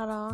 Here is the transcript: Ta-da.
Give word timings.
Ta-da. 0.00 0.32